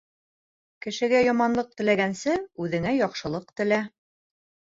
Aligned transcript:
Кешегә 0.85 1.19
яманлыҡ 1.23 1.69
теләгәнсе, 1.81 2.33
үҙеңә 2.65 2.95
яҡшылыҡ 3.01 3.47
телә. 3.63 3.79